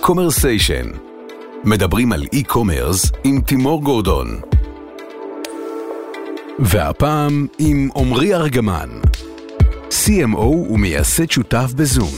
[0.00, 0.86] קומרסיישן.
[1.64, 4.40] מדברים על e-commerce עם תימור גורדון.
[6.58, 8.88] והפעם עם עמרי ארגמן,
[9.90, 12.14] CMO ומייסד שותף בזום.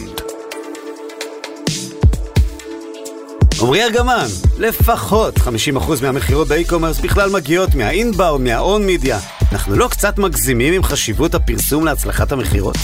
[3.63, 4.27] עמרי ארגמן,
[4.59, 5.41] לפחות 50%
[6.03, 9.19] מהמכירות ב e-commerce בכלל מגיעות מה inbound, מה own media.
[9.53, 12.77] אנחנו לא קצת מגזימים עם חשיבות הפרסום להצלחת המכירות?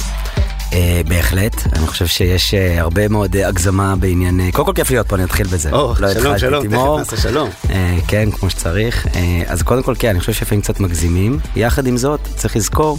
[0.72, 5.08] אה, בהחלט, אני חושב שיש אה, הרבה מאוד אה, הגזמה בעניין, קודם כל כיף להיות
[5.08, 5.70] פה, אני אתחיל בזה.
[5.72, 7.48] או, לא שלום, שלום, תכף נעשה שלום.
[8.08, 9.06] כן, כמו שצריך.
[9.46, 11.38] אז קודם כל כן, אני חושב שלפעמים קצת מגזימים.
[11.56, 12.98] יחד עם זאת, צריך לזכור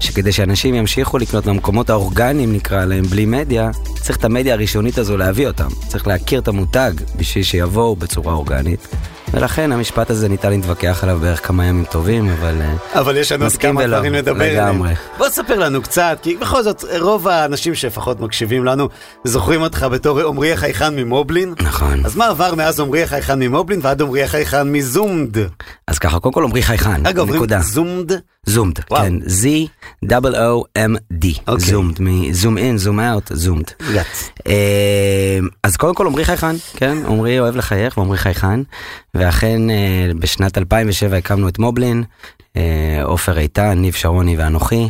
[0.00, 5.16] שכדי שאנשים ימשיכו לקנות במקומות האורגניים, נקרא להם, בלי מדיה, צריך את המדיה הראשונית הזו
[5.16, 5.68] להביא אותם.
[5.88, 8.88] צריך להכיר את המותג בשביל שיבואו בצורה אורגנית.
[9.32, 12.54] ולכן המשפט הזה ניתן להתווכח עליו בערך כמה ימים טובים, אבל...
[12.62, 14.82] אה, אבל יש לנו עוד כמה דברים לדבר עליהם.
[15.18, 18.88] בוא תספר לנו קצת, כי בכל זאת, רוב האנשים שלפחות מקשיבים לנו,
[19.24, 21.54] זוכרים אותך בתור עמרי החייכן ממובלין.
[21.60, 22.06] נכון.
[22.06, 25.36] אז מה עבר מאז עמרי החייכן ממובלין ועד עמרי החייכן מזומד?
[25.86, 28.12] אז ככה, קודם כל עמרי חייכן, אגב, אומרים זומד?
[28.46, 29.14] זומד, כן,
[30.06, 31.26] Z-O-O-M-D,
[31.58, 33.64] זומד, מזום אין, זום אאוט, זומד.
[35.62, 38.60] אז קודם כל עמרי חייכן, כן, עמרי אוהב לחייך ועמרי חייכן.
[39.20, 42.04] ואכן אה, בשנת 2007 הקמנו את מובלין,
[42.56, 44.88] אה, עופר איתן, ניב שרוני ואנוכי.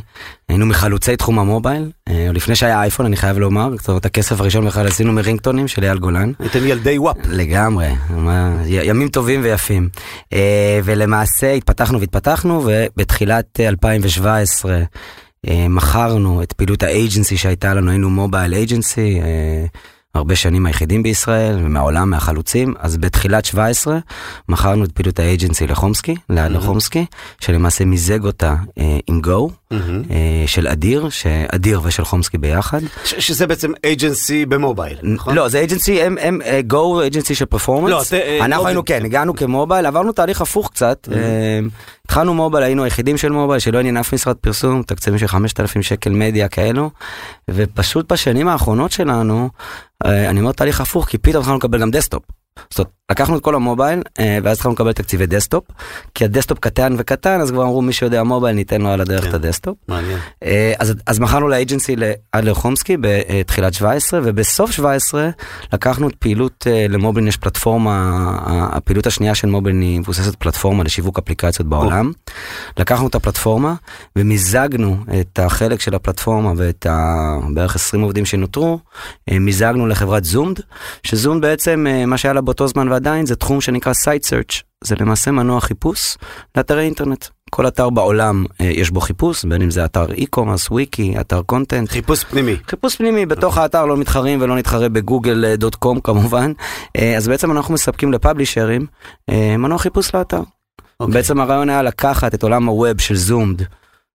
[0.49, 4.67] היינו מחלוצי תחום המובייל, אה, לפני שהיה אייפון אני חייב לומר, זאת אומרת הכסף הראשון
[4.67, 6.33] בכלל עשינו מרינגטונים של אייל גולן.
[6.39, 7.17] הייתם ילדי וואפ.
[7.29, 7.89] לגמרי,
[8.67, 9.89] ימים טובים ויפים.
[10.85, 14.83] ולמעשה התפתחנו והתפתחנו ובתחילת 2017
[15.47, 19.21] מכרנו את פעילות האג'נסי שהייתה לנו, היינו מובייל אג'נסי.
[20.15, 22.75] הרבה שנים היחידים בישראל ומהעולם מהחלוצים.
[22.79, 23.99] אז בתחילת 17
[24.49, 27.07] מכרנו את פעילות ה agency לחומסקי ליד לחומסקי
[27.41, 32.81] שלמעשה מיזג אותה אה, עם גו אה, של אדיר שאדיר ושל חומסקי ביחד.
[33.05, 35.35] שזה בעצם agency במובייל נכון?
[35.35, 39.35] לא זה agency הם הם גו agency של performance לא, אה, אנחנו היינו כן הגענו
[39.35, 41.09] כמובייל עברנו תהליך הפוך קצת.
[42.05, 46.11] התחלנו מובייל היינו היחידים של מובייל שלא עניין אף משרד פרסום תקציבים של 5,000 שקל
[46.11, 46.91] מדיה כאלו.
[47.51, 49.49] ופשוט בשנים האחרונות שלנו
[50.05, 52.23] אה, אני אומר תהליך הפוך כי פתאום התחלנו לקבל גם desktop.
[52.71, 55.65] זאת אומרת, לקחנו את כל המובייל אה, ואז התחלנו לקבל תקציבי desktop
[56.15, 59.23] כי ה desktop קטן וקטן אז כבר אמרו מי שיודע מובייל ניתן לו על הדרך
[59.23, 59.29] כן.
[59.29, 59.77] את ה desktop.
[59.89, 60.19] מעניין.
[60.45, 65.31] אה, אז, אז מכרנו ל agency לאדלר חומסקי בתחילת 17 ובסוף 17
[65.73, 68.31] לקחנו את פעילות למובייל יש פלטפורמה
[68.73, 72.07] הפעילות השנייה של מובייל היא מבוססת פלטפורמה לשיווק אפליקציות בעולם.
[72.07, 72.33] או.
[72.79, 73.75] לקחנו את הפלטפורמה
[74.17, 76.87] ומיזגנו את החלק של הפלטפורמה ואת
[77.55, 78.79] בערך 20 עובדים שנותרו
[79.31, 80.57] מיזגנו לחברת זומד
[81.03, 85.31] שזומד בעצם מה שהיה לה באותו זמן ועדיין זה תחום שנקרא site search, זה למעשה
[85.31, 86.17] מנוע חיפוש
[86.57, 87.25] לאתרי אינטרנט.
[87.51, 91.89] כל אתר בעולם אה, יש בו חיפוש, בין אם זה אתר e-commerce, וויקי, אתר קונטנט.
[91.89, 92.57] חיפוש פנימי.
[92.67, 96.53] חיפוש פנימי, בתוך האתר לא מתחרים ולא נתחרה בגוגל אה, דוט קום כמובן.
[96.97, 98.87] אה, אז בעצם אנחנו מספקים לפאבלישרים
[99.31, 100.41] מנוע חיפוש לאתר.
[100.41, 100.83] Okay.
[101.01, 101.15] אוקיי.
[101.15, 103.63] בעצם הרעיון היה לקחת את עולם הווב של זומד,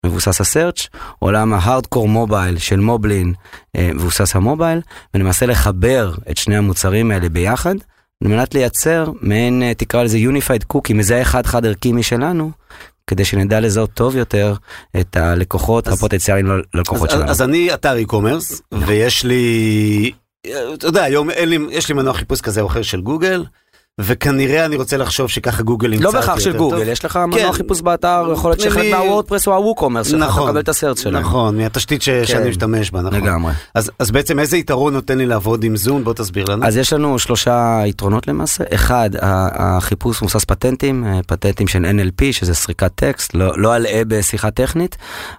[0.07, 0.89] מבוסס ה search,
[1.19, 3.35] עולם ההארדקור מובייל של מובלין,
[3.77, 4.81] מבוסס המובייל,
[5.15, 7.75] ולמעשה לחבר את שני המוצרים האלה ביחד.
[8.25, 12.51] על מנת לייצר מעין, אה, תקרא לזה unified cookie, מזהה חד חד ערכי משלנו,
[13.07, 14.55] כדי שנדע לזהות טוב יותר
[15.01, 17.31] את הלקוחות אז, הפוטנציאליים ללקוחות אז, שלנו.
[17.31, 20.13] אז אני אתר e-commerce, ויש לי,
[20.75, 23.45] אתה יודע, היום לי, יש לי מנוע חיפוש כזה או אחר של גוגל.
[24.03, 27.53] וכנראה אני רוצה לחשוב שככה גוגל ימצא לא בהכרח של גוגל, יש לך מנוע כן.
[27.53, 30.97] חיפוש באתר, יכול להיות שחלק מהוורדפרס או הווקומרס שלך, נכון, אתה מקבל את ה search
[30.97, 31.23] שלהם.
[31.23, 32.03] נכון, מהתשתית.
[32.03, 32.27] כן.
[32.27, 33.21] שאני משתמש בה, נכון.
[33.21, 33.53] לגמרי.
[33.75, 36.05] אז, אז בעצם איזה יתרון נותן לי לעבוד עם זום?
[36.05, 36.67] בוא תסביר לנו.
[36.67, 38.65] אז יש לנו שלושה יתרונות למעשה.
[38.75, 39.11] אחד,
[39.53, 44.97] החיפוש מבוסס פטנטים, אה, פטנטים של NLP, שזה סריקת טקסט, לא, לא אלאה בשיחה טכנית,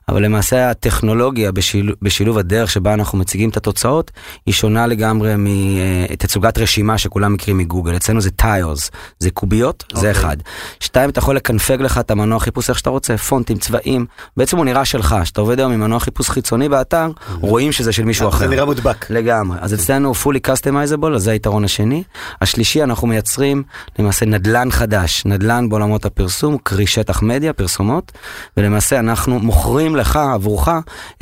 [0.10, 4.12] אבל למעשה הטכנולוגיה בשיל, בשילוב הדרך שבה אנחנו מציגים את התוצאות,
[4.46, 7.96] היא שונה לגמרי מתצוגת אה, רשימה שכולם מכירים מגוגל.
[7.96, 10.00] אצלנו זה tiles, זה קוביות, okay.
[10.00, 10.12] זה אוקיי.
[10.12, 10.38] אחד.
[10.80, 14.06] שתיים, אתה יכול לקנפג לך את המנוע חיפוש איך שאתה רוצה, פונטים, צבעים,
[14.38, 17.32] בעצם הוא נראה שלך, שאתה עובד היום עם מנוע חיפוש חיצוני באתר, mm-hmm.
[17.42, 18.38] רואים שזה של מישהו אחר.
[18.38, 19.06] זה נראה מודבק.
[19.10, 22.04] לגמרי, אז אצלנו fully customizable, אז זה היתרון השני.
[22.42, 23.64] השלישי, אנחנו מייצרים
[24.00, 28.12] למעשה נדלן חדש, נדלן בעולמות הפרסום, קרי שטח מדיה, פרסומות,
[28.58, 30.70] ולמעשה אנחנו מוכרים לך, עבורך,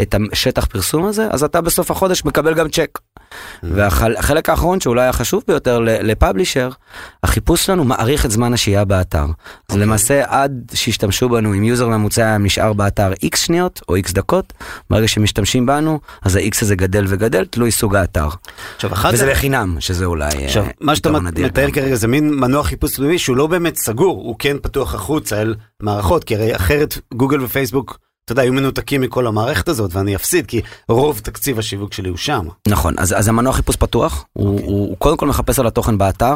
[0.01, 2.99] את השטח פרסום הזה, אז אתה בסוף החודש מקבל גם צ'ק.
[3.63, 6.69] והחלק האחרון שאולי החשוב ביותר ל publisher,
[7.23, 9.23] החיפוש שלנו מעריך את זמן השהייה באתר.
[9.23, 9.29] אז
[9.69, 9.81] אוקיי.
[9.81, 14.53] למעשה עד שישתמשו בנו, אם user ממוצע נשאר באתר x שניות או x דקות,
[14.89, 18.27] ברגע שמשתמשים בנו, אז ה-x הזה גדל וגדל, תלוי סוג האתר.
[18.77, 19.31] עכשיו, וזה.
[19.31, 23.37] בחינם, שזה אולי אה, עכשיו, מה שאתה מתאר כרגע זה מין מנוע חיפוש פנימי שהוא
[23.37, 27.97] לא באמת סגור, הוא כן פתוח החוצה אל מערכות, כי הרי אחרת גוגל ופייסבוק
[28.31, 32.17] אתה יודע, היו מנותקים מכל המערכת הזאת, ואני אפסיד, כי רוב תקציב השיווק שלי הוא
[32.17, 32.47] שם.
[32.67, 36.35] נכון, אז, אז המנוע חיפוש פתוח, הוא, הוא, הוא קודם כל מחפש על התוכן באתר,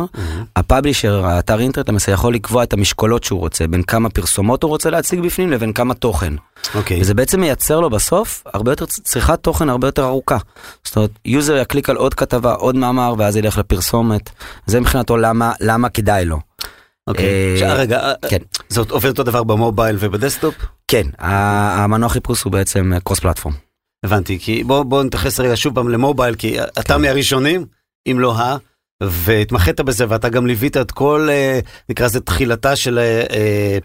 [0.55, 4.69] ה publisher, האתר אינטרנט למעשה יכול לקבוע את המשקולות שהוא רוצה, בין כמה פרסומות הוא
[4.69, 6.33] רוצה להציג בפנים לבין כמה תוכן.
[6.75, 7.01] אוקיי.
[7.01, 10.37] וזה בעצם מייצר לו בסוף הרבה יותר צריכת תוכן הרבה יותר ארוכה.
[10.83, 14.29] זאת אומרת, user יקליק על עוד כתבה, עוד מאמר, ואז ילך לפרסומת.
[14.65, 16.39] זה מבחינתו למה, למה כדאי לו.
[17.07, 17.25] אוקיי.
[17.25, 18.37] אה, עכשיו, רגע, כן.
[18.69, 20.55] זאת עובד אותו דבר במובייל וב desktop?
[20.93, 23.55] כן, המנוע חיפוש הוא בעצם cross platform.
[24.05, 27.65] הבנתי, כי בוא, בוא נתייחס רגע שוב פעם למובייל, כי אתה מהראשונים,
[28.11, 28.57] אם לא ה...
[29.03, 31.59] והתמחית בזה, ואתה גם ליווית את כל, אה,
[31.89, 33.77] נקרא לזה תחילתה של אה, אה, אה,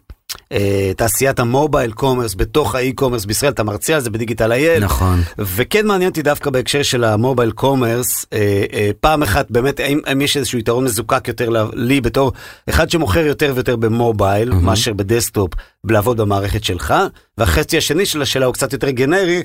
[0.97, 4.85] תעשיית ה mobile commerce בתוך ה e-commerce בישראל, אתה מרצה על זה בדיגיטל אייל.
[4.85, 5.23] נכון.
[5.39, 10.21] וכן מעניין אותי דווקא בהקשר של ה mobile commerce, אה, אה, פעם אחת באמת, האם,
[10.21, 12.33] יש איזשהו יתרון מזוקק יותר לי בתור
[12.69, 14.67] אחד שמוכר יותר ויותר במובייל, מהמם.
[14.67, 15.53] מאשר ב desktop,
[15.91, 16.94] לעבוד במערכת שלך,
[17.39, 19.43] והחצי השני של השאלה הוא קצת יותר גנרי.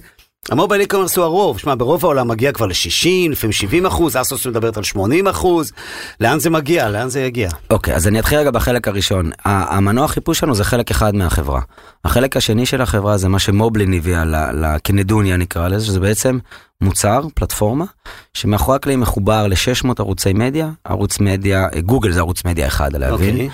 [0.51, 4.47] ה mobile e-commerce הוא הרוב, שמע, ברוב העולם מגיע כבר ל-60, לפעמים 70 אחוז, אסוס
[4.47, 5.71] מדברת על 80 אחוז,
[6.19, 6.89] לאן זה מגיע?
[6.89, 7.49] לאן זה יגיע?
[7.69, 9.31] אוקיי, אז אני אתחיל רגע בחלק הראשון.
[9.45, 11.61] המנוע חיפוש שלנו זה חלק אחד מהחברה.
[12.05, 14.35] החלק השני של החברה זה מה שמובלין הביאה ל-
[14.65, 16.37] ל- כנדוניה נקרא לזה, שזה בעצם
[16.83, 17.85] מוצר, פלטפורמה,
[18.33, 23.33] שמאחורי הקלעים מחובר ל-600 ערוצי מדיה, ערוץ מדיה, אה, גוגל זה ערוץ מדיה אחד, להבין.
[23.33, 23.49] אוקיי.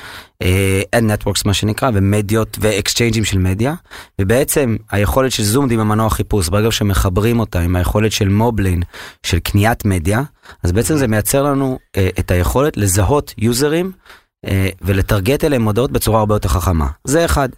[0.95, 3.73] ad נטוורקס מה שנקרא ומדיות ואקסצ'יינג'ים של מדיה
[4.21, 8.81] ובעצם היכולת של זומד עם המנוע חיפוש ברגע שמחברים אותה עם היכולת של מובלין
[9.23, 10.21] של קניית מדיה
[10.63, 13.91] אז בעצם זה מייצר לנו אה, את היכולת לזהות יוזרים
[14.45, 17.49] אה, ולטרגט אליהם מודעות בצורה הרבה יותר חכמה זה אחד.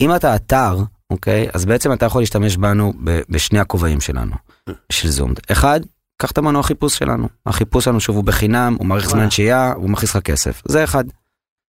[0.00, 0.78] אם אתה אתר
[1.10, 2.92] אוקיי אז בעצם אתה יכול להשתמש בנו
[3.28, 4.32] בשני הכובעים שלנו
[4.92, 5.80] של זומד אחד.
[6.22, 9.30] קח את המנוע חיפוש שלנו החיפוש שלנו שוב הוא בחינם הוא מעריך זמן.
[9.30, 11.04] שהייה הוא מכניס לך כסף זה אחד.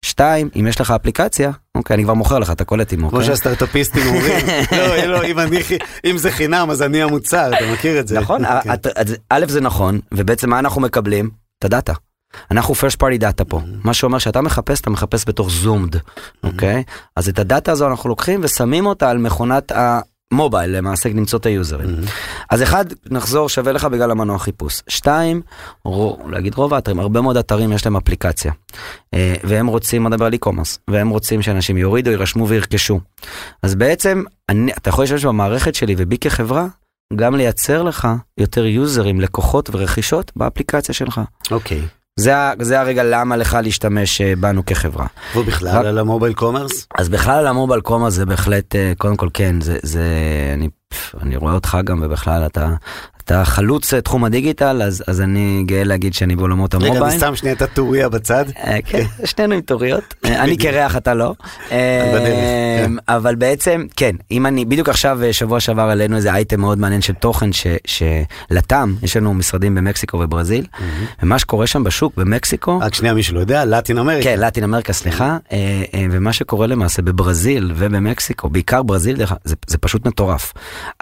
[0.05, 3.25] שתיים, אם יש לך אפליקציה, אוקיי, אני כבר מוכר לך, אתה קולט עם כמו אוקיי?
[3.25, 4.45] שהסטארט-אפיסטים אומרים,
[4.77, 5.57] לא, לא, אם אני,
[6.05, 8.19] אם זה חינם אז אני המוצר, אתה מכיר את זה.
[8.19, 8.87] נכון, את-
[9.29, 11.29] א' זה נכון, ובעצם מה אנחנו מקבלים?
[11.59, 11.93] את הדאטה.
[12.51, 15.95] אנחנו first party data פה, מה שאומר שאתה מחפש, אתה מחפש בתוך זומד,
[16.43, 16.83] אוקיי?
[17.15, 19.71] אז את הדאטה הזו אנחנו לוקחים ושמים אותה על מכונת
[20.31, 21.89] המובייל, למעשה למצוא את היוזרים.
[22.49, 24.81] אז אחד, נחזור, שווה לך בגלל המנוע חיפוש.
[24.87, 25.41] שתיים,
[25.85, 28.51] רו, להגיד רוב האתרים, הרבה מאוד אתרים יש להם אפליקציה.
[29.13, 32.99] אה, והם רוצים, אני מדבר על e-commerce, והם רוצים שאנשים יורידו, יירשמו וירכשו.
[33.63, 36.67] אז בעצם, אני, אתה יכול להשתמש במערכת שלי ובי כחברה,
[37.15, 41.21] גם לייצר לך יותר יוזרים, לקוחות ורכישות באפליקציה שלך.
[41.51, 41.81] אוקיי.
[42.19, 45.05] זה, זה הרגע למה לך להשתמש אה, בנו כחברה.
[45.35, 46.87] ובכלל רק- על ה mobile commerce?
[46.97, 50.03] אז בכלל ה mobile commerce זה בהחלט, אה, קודם כל כן, זה, זה
[50.53, 50.69] אני,
[51.21, 52.73] אני רואה אותך גם ובכלל אתה,
[53.23, 57.03] אתה חלוץ אה, תחום הדיגיטל, אז, אז אני גאה להגיד שאני בעולמות רגע, המובייל.
[57.11, 58.45] אני שם שנייה את הטוריה בצד.
[58.57, 61.33] אה, כן, שנינו עם טוריות, אני קרח אתה לא.
[62.13, 62.49] בדרך,
[62.85, 62.91] כן.
[63.07, 67.01] אבל בעצם כן, אם אני, בדיוק עכשיו אה, שבוע שעבר עלינו איזה אייטם מאוד מעניין
[67.01, 70.65] של תוכן ש- של לטאם, יש לנו משרדים במקסיקו וברזיל,
[71.23, 74.23] ומה שקורה שם בשוק במקסיקו, רק שנייה, מי שלא יודע, לטין אמריקה.
[74.23, 75.57] כן, לטין אמריקה, סליחה, אה,
[76.11, 79.17] ומה שקורה למעשה בברזיל ובמקסיקו, בעיקר ברזיל,
[79.67, 80.53] זה פשוט מטורף.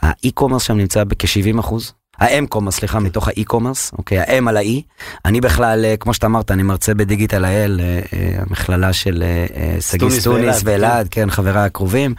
[0.01, 1.93] ה e-commerce שם נמצא בכ-70 אחוז.
[2.19, 4.81] ה m-commerce, סליחה, מתוך ה e-commerce, אוקיי, ה m על ה e.
[5.25, 9.23] אני בכלל, אה, כמו שאתה אמרת, אני מרצה בדיגיטל אייל, אה, אה, המכללה של
[9.79, 12.15] שגיא סטוניס ואלעד, ואלעד, כן, חבריי הקרובים.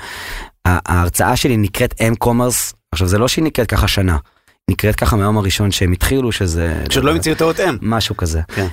[0.65, 4.17] ההרצאה שלי נקראת m-commerce, עכשיו זה לא שהיא נקראת ככה שנה,
[4.71, 6.83] נקראת ככה מהיום הראשון שהם התחילו, שזה...
[6.89, 7.77] פשוט לא המציאו את האות m.
[7.83, 8.41] משהו כזה.
[8.49, 8.67] כן.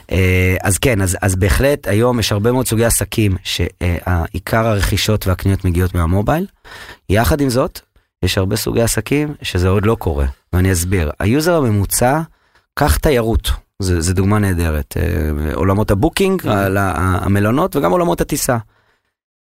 [0.63, 5.96] אז כן, אז, אז בהחלט היום יש הרבה מאוד סוגי עסקים שעיקר הרכישות והקניות מגיעות
[5.96, 6.46] מהמובייל.
[7.10, 7.80] יחד עם זאת,
[8.25, 11.12] יש הרבה סוגי עסקים שזה עוד לא קורה, ואני אסביר.
[11.20, 12.22] ה user הממוצע,
[12.74, 13.50] קח תיירות,
[13.82, 14.98] זה, זה דוגמה נהדרת.
[14.98, 18.58] אה, עולמות ה booking, על ה- המלונות וגם עולמות הטיסה.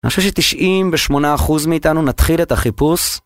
[0.04, 3.18] אני חושב ש-98% מאיתנו נתחיל את החיפוש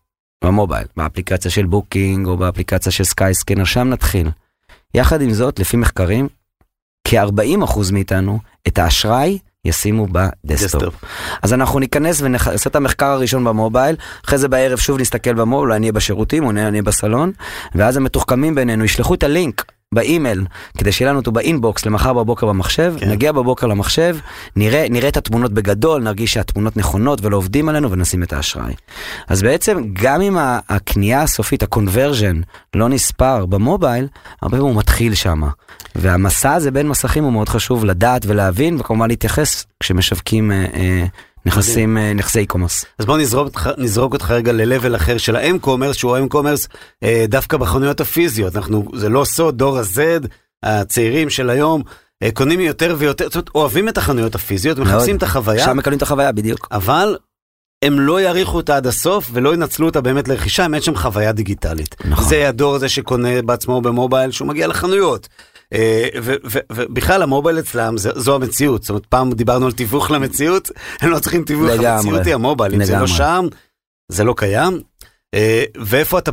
[0.43, 4.29] במובייל, באפליקציה של Booking או באפליקציה של Skyscanner, שם נתחיל.
[4.93, 6.27] יחד עם זאת, לפי מחקרים,
[7.07, 10.81] כ-40% מאיתנו את האשראי ישימו ב desktop.
[10.81, 10.95] desktop.
[11.41, 15.79] אז אנחנו ניכנס ונעשה את המחקר הראשון במובייל, אחרי זה בערב שוב נסתכל במובייל, אולי
[15.79, 17.31] נהיה בשירותים או נהיה בסלון,
[17.75, 20.45] ואז המתוחכמים בינינו ישלחו את הלינק באימייל,
[20.77, 23.09] כדי שיהיה לנו אותו ב inbox למחר בבוקר במחשב, כן.
[23.09, 24.17] נגיע בבוקר למחשב,
[24.55, 28.73] נראה, נראה את התמונות בגדול, נרגיש שהתמונות נכונות ולא עובדים עלינו ונשים את האשראי.
[29.27, 30.37] אז בעצם גם אם
[30.69, 32.41] הקנייה הסופית, הקונברז'ן,
[32.75, 34.07] לא נספר במובייל,
[34.41, 35.41] הרבה פעמים הוא מתחיל שם.
[35.95, 41.05] והמסע הזה בין מסכים הוא מאוד חשוב לדעת ולהבין, וכמובן להתייחס כשמשווקים אה, אה,
[41.45, 42.85] נכסים, אה, נכסי e-commerce.
[42.99, 46.67] אז בוא נזרוק נזרוק אותך רגע ל-level אחר של האם-קומרס, שהוא האם-קומרס
[47.03, 48.55] אה, דווקא בחנויות הפיזיות.
[48.55, 50.27] אנחנו, זה לא סוד, דור ה-Z,
[50.63, 51.81] הצעירים של היום,
[52.23, 55.15] אה, קונים יותר ויותר, זאת אומרת, אוהבים את החנויות הפיזיות, מחפשים.
[55.15, 56.67] את החוויה, שם מקבלים את החוויה בדיוק.
[56.71, 57.17] אבל
[57.83, 61.31] הם לא יעריכו אותה עד הסוף ולא ינצלו אותה באמת לרכישה, אם אין שם חוויה
[61.31, 61.95] דיגיטלית.
[62.05, 62.25] נכון.
[62.29, 65.27] זה הדור הזה שקונה בעצמו במובייל, שהוא מגיע לחנויות.
[65.73, 66.07] אה,
[66.71, 70.69] ובכלל המובייל אצלם זה- זו המציאות, זאת אומרת פעם דיברנו על תיווך למציאות,
[71.01, 71.69] הם לא צריכים תיווך.
[71.71, 73.07] המציאות היא המובייל, אם זה לא.
[73.07, 73.45] שם,
[74.11, 74.81] זה לא קיים.
[75.33, 76.31] אה, ואיפה אתה,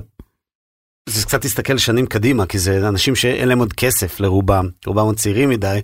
[1.10, 5.16] זה קצת להסתכל שנים קדימה, כי זה אנשים שאין להם עוד כסף לרובם, רובם עוד
[5.16, 5.80] צעירים מדי.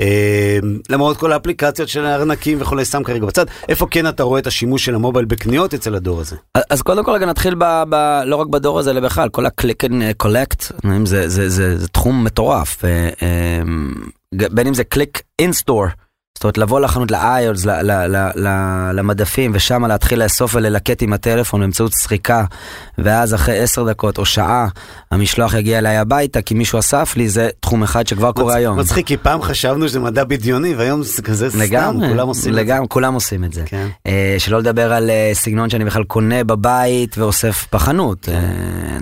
[0.00, 0.58] אה,
[0.90, 4.84] למרות כל האפליקציות של הארנקים וכולי, שם כרגע בצד, איפה כן אתה רואה את השימוש
[4.84, 6.36] של המובייל בקניות אצל הדור הזה?
[6.70, 10.26] אז קודם כל נתחיל ב, ב, לא רק בדור הזה, אלא בכלל, כל ה-click and
[10.26, 10.72] collect,
[11.04, 13.62] זה, זה, זה, זה תחום מטורף, אה, אה,
[14.32, 16.07] בין אם זה click in store,
[16.38, 21.12] זאת אומרת לבוא לחנות ל-iOS, ל- ל- ל- ל- למדפים, ושם להתחיל לאסוף וללקט עם
[21.12, 22.44] הטלפון באמצעות סריקה,
[22.98, 24.68] ואז אחרי עשר דקות או שעה
[25.10, 28.78] המשלוח יגיע אליי הביתה, כי מישהו אסף לי, זה תחום אחד שכבר קורה היום.
[28.78, 31.58] מצחיק, כי פעם חשבנו שזה מדע בדיוני, והיום זה כזה סתם,
[32.08, 32.60] כולם עושים את זה.
[32.60, 33.62] לגמרי, כולם עושים את זה.
[33.66, 33.86] כן.
[34.06, 38.28] אה, שלא לדבר על אה, סגנון שאני בכלל קונה בבית ואוסף בחנות.
[38.28, 38.34] אה,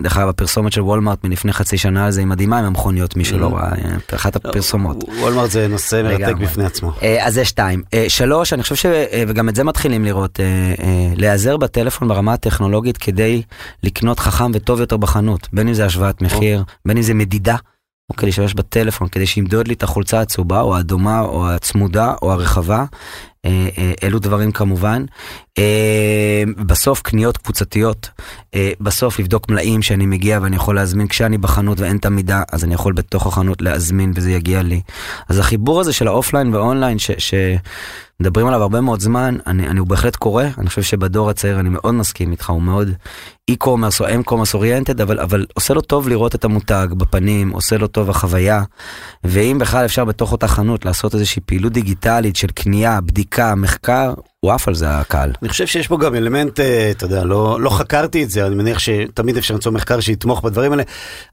[0.03, 3.25] דרך אגב, הפרסומת של וולמארט מלפני חצי שנה על זה היא מדהימה עם המכוניות, מי
[3.25, 5.05] שלא ראה, אה, אחת הפרסומות.
[5.21, 6.35] וולמרט זה נושא מרתק.
[6.41, 6.93] בפני עצמו.
[7.27, 7.83] אז זה שתיים.
[7.95, 8.87] אה, שלוש, אני חושב ש...
[8.87, 10.75] אה, וגם את זה מתחילים לראות, אה,
[11.17, 13.43] להיעזר בטלפון ברמה הטכנולוגית כדי
[13.83, 15.49] לקנות חכם וטוב יותר בחנות.
[15.53, 17.57] בין אם זה השוואת מחיר, בין אם זה מדידה.
[18.11, 22.85] אוקיי, להשתמש בטלפון כדי שימדוד לי את החולצה הצהובה או האדומה או הצמודה או הרחבה.
[23.47, 25.05] אה, אה, אלו דברים כמובן.
[25.59, 28.11] אה, בסוף קניות קבוצתיות,
[28.81, 32.75] בסוף לבדוק מלאים שאני מגיע ואני יכול להזמין כשאני בחנות ואין את המידה אז אני
[32.75, 34.81] יכול בתוך החנות להזמין וזה יגיע לי.
[35.29, 37.11] אז החיבור הזה של האופליין והאונליין ש...
[37.19, 37.35] ש...
[38.21, 41.69] מדברים עליו הרבה מאוד זמן, אני, אני הוא בהחלט קורא, אני חושב שבדור הצעיר אני
[41.69, 42.89] מאוד מסכים איתך, הוא מאוד
[43.51, 47.87] e-commerce או m-commerce אוריינטד, אבל, אבל עושה לו טוב לראות את המותג בפנים, עושה לו
[47.87, 48.63] טוב החוויה,
[49.25, 54.15] ואם בכלל אפשר בתוך אותה חנות לעשות איזושהי פעילות דיגיטלית של קנייה, בדיקה, מחקר,
[54.47, 55.33] הוא עף על זה הקהל.
[55.43, 58.55] אני חושב שיש פה גם אלמנט, אה, אתה יודע, לא, לא חקרתי את זה, אני
[58.55, 60.83] מניח שתמיד אפשר למצוא מחקר שיתמוך בדברים האלה.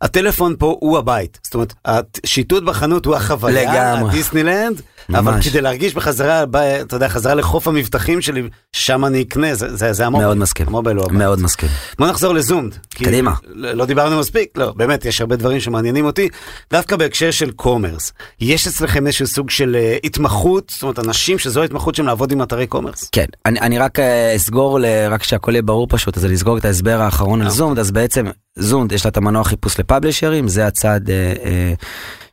[0.01, 4.09] הטלפון פה הוא הבית, זאת אומרת, השיטוט בחנות הוא החוויה, לגמרי.
[4.11, 4.81] הדיסנילנד,
[5.13, 5.41] אבל.
[5.41, 8.43] כדי להרגיש בחזרה, ב- אתה יודע, חזרה לחוף המבטחים שלי,
[8.73, 10.27] שם אני אקנה, זה, זה, זה המובייל.
[10.27, 10.67] מאוד מסכים.
[10.67, 11.17] המובייל הוא הבית.
[11.17, 11.69] מאוד מסכים.
[11.99, 12.71] בוא נחזור ל Zoomd.
[13.03, 13.33] קדימה.
[13.45, 16.29] לא לא דיברנו מספיק, לא, באמת, יש הרבה דברים שמעניינים אותי.
[16.71, 21.61] דווקא בהקשר של commerce, יש אצלכם איזשהו סוג של אה, התמחות, זאת אומרת, אנשים שזו
[21.61, 23.09] ההתמחות שלהם לעבוד עם אתרי commerce.
[23.11, 26.57] כן, אני, אני רק אה, אסגור, ל- רק שהכל יהיה ברור פשוט, אז אני אסגור
[26.57, 27.51] את ההסבר האחרון על אה.
[27.53, 28.25] Zoomd, אז בעצם
[28.55, 31.73] Zoomd יש לה את המנוע חיפוש לפאבלישרים, זה הצד אה, אה,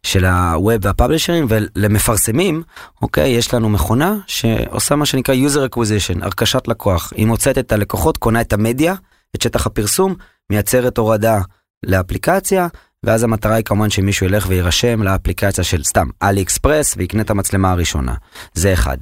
[0.03, 2.63] של ה web והפאבלישרים, ולמפרסמים,
[3.03, 7.13] אוקיי, יש לנו מכונה שעושה מה שנקרא user acquisition, הרכשת לקוח.
[7.17, 8.95] היא מוצאת את הלקוחות, קונה את המדיה,
[9.37, 10.15] את שטח הפרסום,
[10.51, 11.41] מייצרת הורדה
[11.87, 12.69] לאפליקציה,
[13.05, 17.73] ואז המטרה היא כמובן שמישהו ילך ויירשם לאפליקציה של סתם אלי אקספרס ויקנה את המצלמה
[17.73, 18.15] הראשונה.
[18.55, 18.97] זה אחד.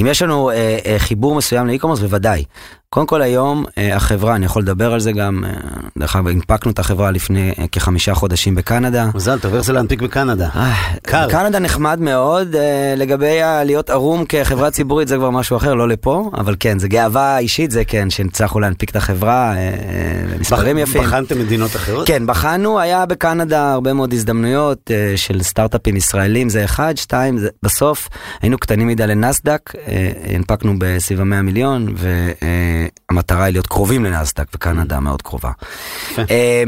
[0.00, 0.54] אם יש לנו אה,
[0.86, 2.44] אה, חיבור מסוים לאי-קומרס, בוודאי.
[2.94, 5.50] קודם כל היום אה, החברה, אני יכול לדבר על זה גם, אה,
[5.98, 9.06] דרך אגב, הנפקנו את החברה לפני אה, כחמישה חודשים בקנדה.
[9.14, 10.48] מזל, תעבור את זה להנפיק בקנדה.
[10.56, 11.26] אה, קר.
[11.30, 16.30] קנדה נחמד מאוד, אה, לגבי להיות ערום כחברה ציבורית זה כבר משהו אחר, לא לפה,
[16.34, 19.70] אבל כן, זה גאווה אישית, זה כן, שהצלחנו להנפיק את החברה, אה, אה,
[20.40, 21.02] מספרים בח- יפים.
[21.02, 22.06] בחנתם מדינות אחרות?
[22.06, 27.48] כן, בחנו, היה בקנדה הרבה מאוד הזדמנויות אה, של סטארט-אפים ישראלים, זה אחד, שתיים, זה,
[27.62, 28.08] בסוף
[28.42, 29.49] היינו קטנים מדי לנסדק,
[29.88, 31.94] אה, הנפקנו בסביב ה-100 מיליון,
[33.10, 35.50] והמטרה היא להיות קרובים לנסדק, וקנדה מאוד קרובה.
[36.18, 36.62] אה,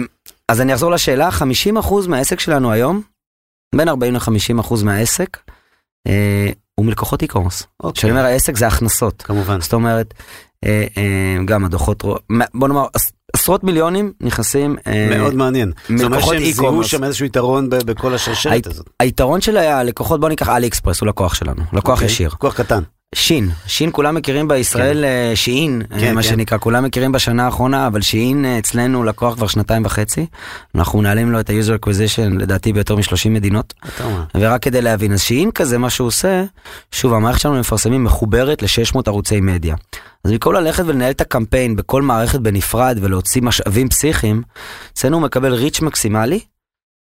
[0.49, 3.03] אז אני אחזור לשאלה, 50% מהעסק שלנו היום,
[3.75, 5.39] בין 40 ל-50% מהעסק,
[6.07, 7.65] אה, הוא מלקוחות e-commerce.
[7.81, 7.99] אוקיי.
[7.99, 9.23] כשאני אומר העסק זה הכנסות.
[9.23, 9.61] כמובן.
[9.61, 10.15] זאת אומרת,
[11.45, 12.04] גם הדוחות,
[12.54, 14.76] בוא נאמר, עש- עשרות מיליונים נכנסים.
[14.87, 15.73] אה, מאוד מעניין.
[15.97, 16.85] זאת אומרת שהם זיהו.
[16.85, 18.90] שם איזשהו יתרון בכל השרשרת הזאת.
[19.00, 22.07] היתרון של הלקוחות, בוא ניקח אלי אקספרס, הוא לקוח שלנו, לקוח אוקיי?
[22.07, 22.28] ישיר.
[22.33, 22.83] לקוח קטן.
[23.14, 26.28] שין, שין כולם מכירים בישראל אה, שאין, אה, כן, מה כן.
[26.28, 30.26] שנקרא, כולם מכירים בשנה האחרונה, אבל שאין אה, אצלנו לקוח כבר שנתיים וחצי.
[30.75, 33.75] אנחנו מנהלים לו את ה-user acquisition לדעתי ביותר מ-30 מדינות.
[34.35, 36.45] ורק כדי להבין, אז שאין כזה מה שהוא עושה,
[36.92, 39.75] שוב המערכת שלנו למפרסמים מחוברת ל-600 ערוצי מדיה.
[40.25, 44.42] אז במקום ללכת ולנהל את הקמפיין בכל מערכת בנפרד ולהוציא משאבים פסיכיים,
[44.92, 46.40] אצלנו הוא מקבל ריץ' מקסימלי,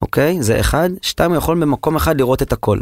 [0.03, 0.43] אוקיי?
[0.43, 0.91] זה אחד.
[1.03, 2.79] שתיים, הוא יכול במקום אחד לראות את הכל.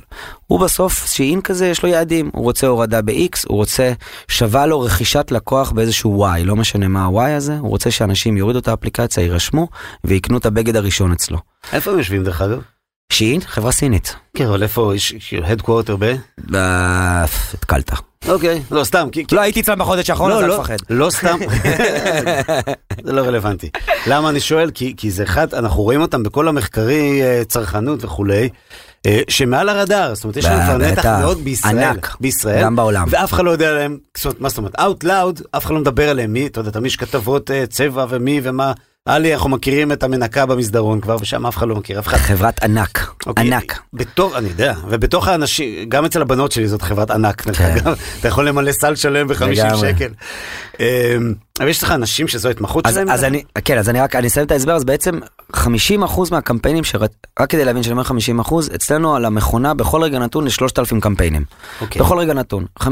[0.46, 2.30] הוא בסוף, שאין כזה, יש לו יעדים.
[2.32, 3.92] הוא רוצה הורדה ב-X, הוא רוצה,
[4.28, 8.58] שווה לו רכישת לקוח באיזשהו Y, לא משנה מה ה-Y הזה, הוא רוצה שאנשים יורידו
[8.58, 9.68] את האפליקציה, יירשמו,
[10.04, 11.38] ויקנו את הבגד הראשון אצלו.
[11.72, 12.62] איפה הם יושבים דרך אגב?
[13.12, 14.14] שאין, חברה סינית.
[14.36, 16.14] כן, אבל איפה יש הדקוורטר ב?
[17.54, 17.90] התקלת.
[18.28, 20.76] אוקיי, לא סתם, לא הייתי אצלם בחודש האחרון, אז לא, אל לא, תפחד.
[20.90, 21.38] לא סתם,
[23.04, 23.70] זה לא רלוונטי.
[24.06, 24.70] למה אני שואל?
[24.70, 28.48] כי, זה אחד, אנחנו רואים אותם בכל המחקרי אה, צרכנות וכולי.
[29.06, 30.76] אה, שמעל הרדאר, זאת אומרת, יש לנו כבר.
[30.76, 32.16] נתח מאוד בישראל, ענק.
[32.20, 33.06] בישראל, גם בעולם.
[33.10, 33.98] ואף אחד לא יודע עליהם,
[34.38, 36.96] מה זאת אומרת, Out Loud, אף אחד לא מדבר עליהם, מי, אתה יודע, תמיד יש
[36.96, 38.72] כתבות אה, צבע ומי ומה,
[39.08, 42.16] עלי, אנחנו מכירים את המנקה במסדרון כבר, ושם אף אחד לא מכיר, אף אחד.
[42.16, 43.80] חברת ענק, אוקיי, ענק.
[43.92, 47.64] בתור, אני יודע, ובתוך האנשים, גם אצל הבנות שלי זאת חברת ענק, כן.
[47.64, 49.78] אגב, אתה יכול למלא סל שלם ב-50 לגמרי.
[49.78, 50.08] שקל.
[50.80, 53.10] אמ, אבל יש לך אנשים שזו ההתמחות אז, שלהם?
[53.10, 55.18] אז אני, כן, אז אני רק, אני אסיים את ההסבר, אז בעצם
[55.56, 55.58] 50%
[56.30, 58.04] מהקמפיינים, שרק, רק כדי להבין שאני אומר
[58.42, 61.44] 50%, אצלנו על המכונה בכל רגע נתון יש 3,000 קמפיינים.
[61.80, 62.02] אוקיי.
[62.02, 62.64] בכל רגע נתון.
[62.80, 62.86] 50%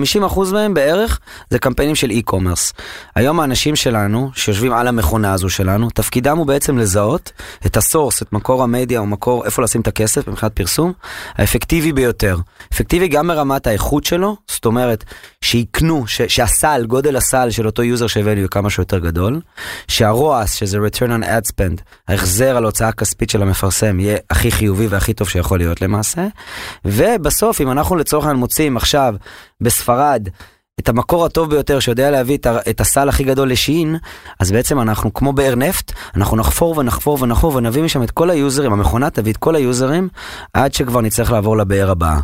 [0.53, 1.21] מהם בערך
[1.51, 2.73] זה קמפיינים של e-commerce.
[3.15, 7.33] היום האנשים שלנו, שיושבים על המכונה הזו שלנו, תפקידם הוא בעצם לזהות
[7.67, 10.93] את ה source, את מקור המדיה או מקור איפה לשים את הכסף מבחינת פרסום,
[11.35, 12.37] האפקטיבי ביותר.
[12.73, 15.05] אפקטיבי גם ברמת האיכות שלו, זאת אומרת,
[15.41, 19.41] שיקנו, ש, שהסל, גודל הסל של אותו יוזר שהבאנו יהיה כמה שיותר גדול,
[19.89, 24.19] ש ה ROAS, שזה return on ad spend, ההחזר על הוצאה הכספית של המפרסם, יהיה
[24.31, 26.27] הכי חיובי והכי טוב שיכול להיות למעשה.
[26.85, 29.15] ובסוף, אם אנחנו לצורך העניין מוצאים עכשיו
[29.61, 30.29] בספרד
[30.83, 33.97] את המקור הטוב ביותר שיודע להביא את, את הסל הכי גדול לשין,
[34.41, 38.73] אז בעצם אנחנו כמו באר נפט, אנחנו נחפור ונחפור ונחפור ונביא משם את כל היוזרים,
[38.73, 40.09] המכונה תביא את כל היוזרים,
[40.53, 42.21] עד שכבר נצטרך לעבור לבאר הבאה.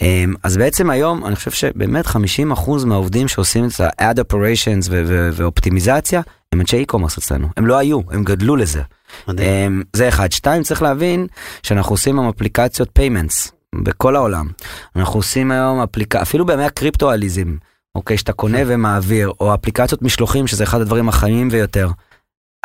[0.00, 4.88] אמ, אז בעצם היום, אני חושב שבאמת 50% מהעובדים שעושים את ה-ad operations
[5.32, 6.20] ואופטימיזציה,
[6.52, 7.48] הם אנשי e-commerce אצלנו.
[7.56, 8.82] הם לא היו, הם גדלו לזה.
[9.28, 9.48] מדהים.
[9.48, 10.32] אמ, זה אחד.
[10.32, 11.26] שתיים, צריך להבין
[11.62, 14.48] שאנחנו עושים היום אפליקציות payments בכל העולם.
[14.96, 17.56] אנחנו עושים היום אפליקציה, אפילו בימי הקריפטואליזם,
[17.94, 21.88] אוקיי, שאתה קונה ומעביר, או אפליקציות משלוחים, שזה אחד הדברים החמים ויותר.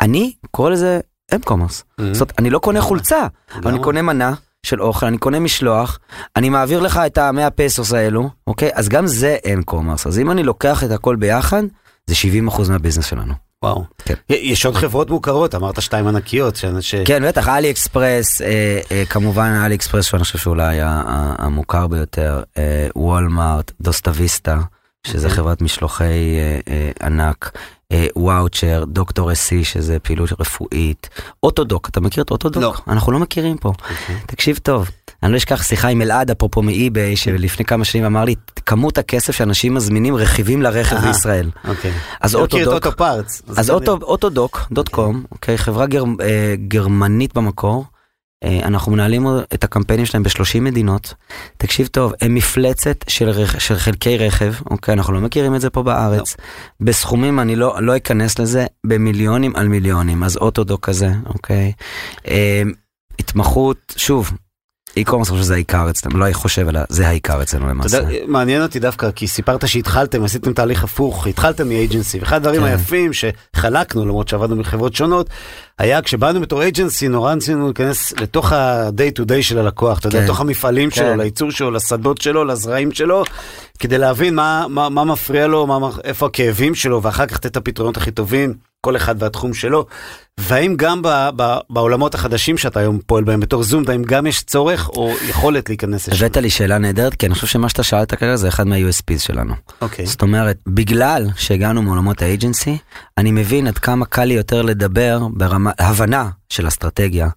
[0.00, 1.00] אני קורא לזה
[1.34, 2.00] m-commerce.
[2.00, 2.02] Mhm.
[2.12, 3.82] זאת אומרת, אני לא קונה חולצה, אבל אני.
[3.82, 4.34] קונה מנה
[4.66, 5.98] של אוכל, אני קונה משלוח,
[6.36, 8.70] אני מעביר לך את ה-100 פסוס האלו, אוקיי?
[8.74, 10.08] אז גם זה m-commerce.
[10.08, 11.62] אז אם אני לוקח את הכל ביחד,
[12.06, 12.14] זה
[12.48, 13.34] 70% מהביזנס שלנו.
[13.64, 13.84] וואו.
[13.98, 14.14] כן.
[14.28, 16.94] יש עוד חברות מוכרות, אמרת שתיים ענקיות, ש...
[16.94, 20.78] כן, בטח, AliExpress, אה, אה, כמובן AliExpress, שאני חושב שאולי
[21.38, 24.58] המוכר ביותר, אה, Walmart, Dostavista,
[25.06, 25.36] שזה אוקיי.
[25.36, 27.50] חברת משלוחי אה, אה, ענק,
[27.92, 31.08] אה, Wowcher, דוקטור אסי, שזה פעילות רפואית,
[31.42, 32.62] אוטודוק, אתה מכיר את אוטודוק?
[32.62, 32.74] לא.
[32.88, 33.68] אנחנו לא מכירים פה.
[33.68, 34.16] אוקיי.
[34.26, 34.90] תקשיב טוב,
[35.22, 38.34] אני לא אשכח שיחה עם אלעד, אפרופו מאי-ביי, שלפני כמה שנים אמר לי,
[38.66, 41.06] כמות הכסף שאנשים מזמינים רכיבים לרכב אהה.
[41.06, 41.50] בישראל.
[41.68, 41.92] אוקיי.
[42.20, 42.86] אז אוטודוק.
[43.56, 45.24] אז אוטו, אוטודוק, דוט קום,
[45.56, 47.84] חברה גר, אה, גרמנית במקור,
[48.44, 51.14] אנחנו מנהלים את הקמפיינים שלהם ב-30 מדינות.
[51.56, 55.70] תקשיב טוב, הם מפלצת של, רכ, של חלקי רכב, אוקיי, אנחנו לא מכירים את זה
[55.70, 56.36] פה בארץ.
[56.80, 61.72] בסכומים אני לא, לא אכנס לזה, במיליונים על מיליונים, אז אוטודוק כזה, אוקיי.
[62.28, 62.62] אה,
[63.18, 64.32] התמחות, שוב,
[65.00, 67.96] e-commerce חושב שזה העיקר אצלנו, לא חושב, אלא זה העיקר אצלנו אתה למעשה.
[67.96, 72.66] יודע, מעניין אותי דווקא, כי סיפרת שהתחלתם, עשיתם תהליך הפוך, התחלתם מאג'נסי, ואחד הדברים כן.
[72.66, 75.30] היפים שחלקנו, למרות שעבדנו בחברות שונות,
[75.78, 80.18] היה כשבאנו בתור אג'נסי, נורא רצינו להיכנס לתוך ה-day to day של הלקוח, אתה יודע,
[80.18, 80.24] כן.
[80.24, 80.96] לתוך המפעלים כן.
[80.96, 83.24] שלו, לייצור שלו, לשדות שלו, לזרעים שלו,
[83.78, 87.56] כדי להבין מה, מה, מה מפריע לו, מה, איפה הכאבים שלו, ואחר כך לתת את
[87.56, 89.86] הפתרונות הכי טובים, כל אחד והתחום שלו.
[90.40, 94.42] והאם גם ב, ב, בעולמות החדשים שאתה היום פועל בהם בתור זום, האם גם יש
[94.42, 96.24] צורך או יכולת להיכנס לשם?
[96.24, 99.54] הבאת לי שאלה נהדרת, כי אני חושב שמה שאתה שאלת כרגע זה אחד מה-USPs שלנו.
[99.80, 100.06] אוקיי.
[100.06, 102.78] זאת אומרת, בגלל שהגענו מעולמות האג'נסי,
[103.18, 107.28] אני מבין עד כמה קל לי יותר לדבר ברמה, הבנה של אסטרטגיה,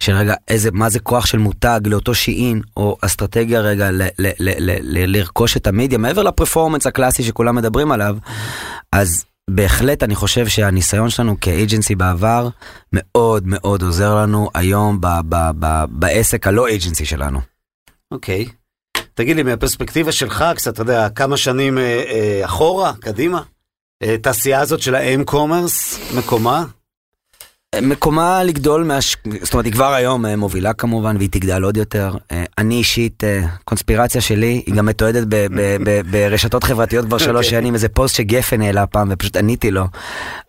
[0.00, 4.06] של רגע, איזה, מה זה כוח של מותג לאותו שיעין, או אסטרטגיה רגע ל, ל,
[4.18, 8.16] ל, ל, ל, לרכוש את המדיה, מעבר לפרפורמנס הקלאסי שכולם מדברים עליו,
[8.92, 12.48] אז בהחלט אני חושב שהניסיון שלנו כאג'נסי בעבר
[12.92, 17.40] מאוד מאוד עוזר לנו היום ב, ב, ב, בעסק הלא אג'נסי שלנו.
[18.12, 18.46] אוקיי.
[19.14, 23.42] תגיד לי, מהפרספקטיבה שלך, קצת, אתה יודע, כמה שנים אה, אה, אחורה, קדימה,
[24.02, 26.64] אה, תעשייה הזאת של האם-קומרס, מקומה?
[27.82, 29.16] מקומה לגדול, מהש...
[29.42, 32.14] זאת אומרת היא כבר היום אה, מובילה כמובן והיא תגדל עוד יותר.
[32.32, 37.18] אה, אני אישית, אה, קונספירציה שלי, היא גם מתועדת ב- ב- ב- ברשתות חברתיות כבר
[37.18, 37.60] שלוש אוקיי.
[37.60, 39.84] שנים, איזה פוסט שגפן העלה פעם ופשוט עניתי לו.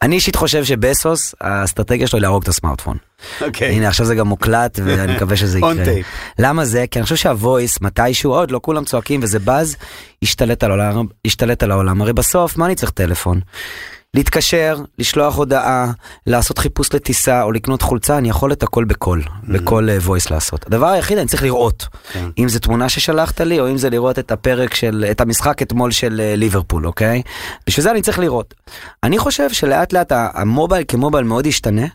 [0.01, 2.97] אני אישית חושב שבסוס, האסטרטגיה שלו היא להרוג את הסמארטפון.
[3.41, 3.71] אוקיי.
[3.71, 5.73] הנה עכשיו זה גם מוקלט ואני מקווה שזה יקרה.
[6.39, 6.85] למה זה?
[6.91, 9.75] כי אני חושב שהוויס מתישהו עוד לא כולם צועקים וזה באז,
[10.21, 12.01] ישתלט על העולם, ישתלט על העולם.
[12.01, 13.39] הרי בסוף מה אני צריך טלפון?
[14.15, 15.91] להתקשר, לשלוח הודעה,
[16.28, 20.67] לעשות חיפוש לטיסה או לקנות חולצה, אני יכול את הכל בקול, בקול וויס לעשות.
[20.67, 21.88] הדבר היחיד, אני צריך לראות.
[22.13, 22.26] כן.
[22.38, 25.91] אם זה תמונה ששלחת לי, או אם זה לראות את הפרק של, את המשחק אתמול
[25.91, 27.22] של אה, ליברפול, אוקיי?
[27.67, 28.54] בשביל זה אני צריך לראות.
[29.04, 31.88] אני חושב שלאט לאט המובייל כמובייל מאוד ישתנה, אה,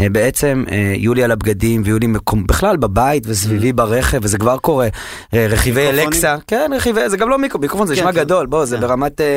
[0.00, 4.58] בעצם אה, יהיו לי על הבגדים ויהיו לי מקום, בכלל בבית וסביבי ברכב, וזה כבר
[4.58, 4.88] קורה.
[5.34, 5.88] אה, רכיבי?
[5.88, 8.18] אלקסה, כן, רכיבי, זה גם לא מיקרופון, מיקרופון זה כן, נשמע כן.
[8.18, 8.82] גדול, בוא, זה כן.
[8.82, 9.30] ברמת אה, אה,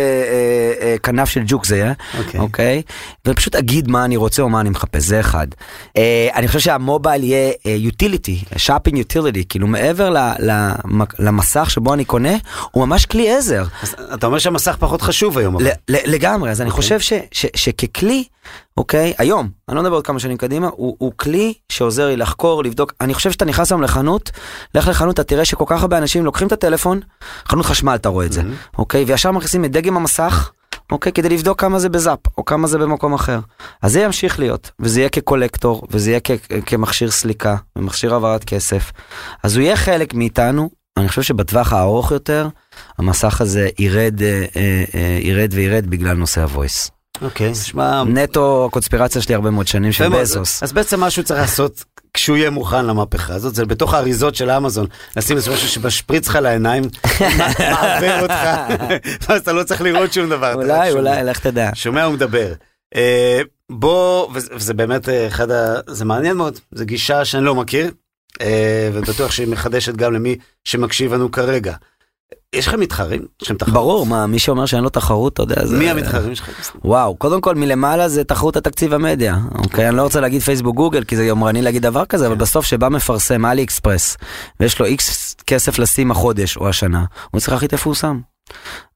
[0.87, 2.39] אה, כנף של ג'וק זה יהיה, אוקיי.
[2.39, 2.81] אוקיי?
[3.27, 5.47] ופשוט אגיד מה אני רוצה או מה אני מחפש, זה אחד.
[5.97, 10.13] אה, אני חושב שהמובייל יהיה יוטיליטי, שופינג יוטיליטי, כאילו מעבר
[11.19, 12.33] למסך שבו אני קונה,
[12.71, 13.63] הוא ממש כלי עזר.
[14.13, 15.55] אתה אומר שהמסך פחות חשוב היום.
[15.55, 15.65] אבל.
[15.67, 16.81] ל- ל- לגמרי, אז אני אוקיי.
[16.81, 18.23] חושב ש- ש- שככלי,
[18.77, 22.63] אוקיי, היום, אני לא מדבר עוד כמה שנים קדימה, הוא, הוא כלי שעוזר לי לחקור,
[22.63, 22.93] לבדוק.
[23.01, 24.31] אני חושב שאתה נכנס היום לחנות,
[24.75, 26.99] לך לחנות, אתה תראה שכל כך הרבה אנשים לוקחים את הטלפון,
[27.47, 28.77] חנות חשמל אתה רואה את זה, Mhm.
[28.77, 30.51] אוקיי, וישר מכניסים את דגם המסך.
[30.91, 33.39] אוקיי, כדי לבדוק כמה זה בזאפ, או כמה זה במקום אחר.
[33.81, 36.31] אז זה ימשיך להיות, וזה יהיה כקולקטור, וזה יהיה כ-
[36.65, 38.91] כמכשיר סליקה, ומכשיר העברת כסף.
[39.43, 42.47] אז הוא יהיה חלק מאיתנו, אני חושב שבטווח הארוך יותר,
[42.97, 46.91] המסך הזה ירד, אה, אה, אה, ירד וירד בגלל נושא הוויס.
[47.21, 48.03] אוקיי, נשמע...
[48.03, 50.09] נטו הקונספירציה שלי הרבה מאוד שנים של.
[50.09, 50.63] בזוס.
[50.63, 54.49] אז בעצם מה שהוא צריך לעשות כשהוא יהיה מוכן למהפכה הזאת, זה בתוך האריזות של
[54.49, 56.83] האמזון, לשים איזה משהו שמשפריץ לך לעיניים,
[57.71, 58.49] מעוור אותך,
[59.29, 60.53] ואז אתה לא צריך לראות שום דבר.
[60.53, 60.99] אולי, שומע.
[60.99, 61.69] אולי, לך תדע.
[61.73, 62.53] שומע ומדבר.
[62.95, 65.75] אה, בוא, וזה, באמת אה, אחד ה...
[65.87, 67.91] זה מעניין מאוד, זו גישה שאני לא מכיר,
[68.41, 71.75] אה, ובטוח שהיא מחדשת גם למי שמקשיב לנו כרגע.
[72.55, 73.21] יש לכם מתחרים?
[73.41, 73.73] יש לכם תחרות?
[73.73, 75.77] ברור, מה, מי שאומר שאין לו תחרות, אתה יודע, זה...
[75.77, 76.51] מי המתחרים שלכם?
[76.85, 79.89] וואו, קודם כל מלמעלה זה תחרות התקציב המדיה, אוקיי?
[79.89, 82.89] אני לא רוצה להגיד פייסבוק גוגל כי זה יומרני להגיד דבר כזה, אבל בסוף שבא
[82.89, 84.17] מפרסם אלי אקספרס
[84.59, 88.19] ויש לו איקס כסף לשים החודש או השנה, הוא צריך להחליט איפה הוא שם.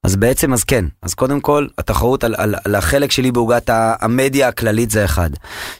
[0.02, 4.48] אז בעצם אז כן, אז קודם כל התחרות על, על, על החלק שלי בעוגת המדיה
[4.48, 5.30] הכללית זה אחד.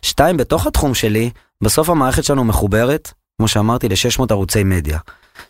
[0.02, 1.30] שתיים, בתוך התחום שלי,
[1.64, 4.98] בסוף המערכת שלנו מחוברת, כמו שאמרתי, ל-600 ערוצי מדיה.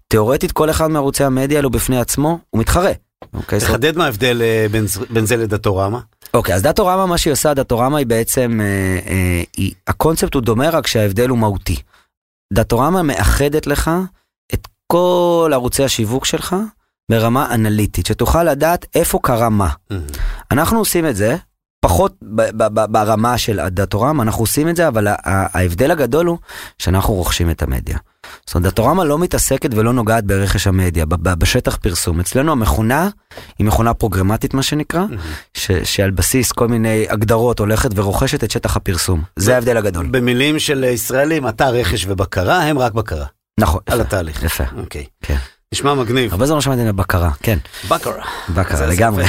[0.08, 2.92] תאורטית כל אחד מערוצי המדיה האלו בפני עצמו, הוא מתחרה.
[3.34, 6.00] אוקיי, זאת תחדד מה ההבדל אה, בין בין זה לדטורמה.
[6.34, 8.66] אוקיי, אז דאטורמה, מה שהיא עושה, דאטורמה היא בעצם, אה,
[9.12, 11.76] אה, היא, הקונספט הוא דומה, רק שההבדל הוא מהותי.
[12.52, 13.90] דאטורמה מאחדת לך
[14.54, 16.56] את כל ערוצי השיווק שלך
[17.10, 19.68] ברמה אנליטית, שתוכל לדעת איפה קרה מה.
[20.50, 21.36] אנחנו עושים את זה,
[21.80, 26.38] פחות ב- ב- ב- ברמה של הדאטורמה, אנחנו עושים את זה, אבל ההבדל הגדול הוא
[26.78, 27.98] שאנחנו רוכשים את המדיה.
[28.46, 32.20] זאת אומרת, דאטורמה לא מתעסקת ולא נוגעת ברכש המדיה, בשטח פרסום.
[32.20, 33.08] אצלנו המכונה
[33.58, 35.04] היא מכונה פרוגרמטית, מה שנקרא,
[35.54, 39.22] ש- שעל בסיס כל מיני הגדרות הולכת ורוכשת את שטח הפרסום.
[39.36, 40.06] זה ההבדל הגדול.
[40.06, 43.26] במילים של ישראלים, אתה רכש ובקרה, הם רק בקרה.
[43.60, 44.06] נכון, על יפה.
[44.08, 44.42] התהליך.
[44.42, 45.04] יפה, אוקיי.
[45.22, 45.36] כן.
[45.74, 46.32] נשמע מגניב.
[46.32, 48.24] הרבה זמן לא שמעתי בבקרה, כן, בקרה.
[48.54, 49.24] בקרה לגמרי.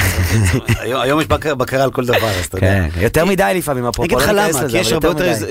[0.79, 2.67] היום יש בקרה- בקרה על כל דבר, אז אתה יודע.
[2.93, 4.77] כן, יותר מדי לפעמים, אני אפרופו, אגיד לך לא ניכנס למה, כי